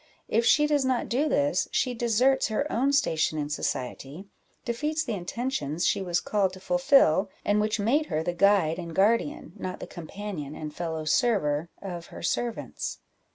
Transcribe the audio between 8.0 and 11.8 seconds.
her the guide and guardian, not the companion and fellow server,